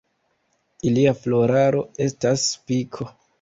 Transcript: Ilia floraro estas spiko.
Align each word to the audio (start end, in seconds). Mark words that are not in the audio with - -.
Ilia 0.91 1.13
floraro 1.25 1.83
estas 2.07 2.47
spiko. 2.55 3.09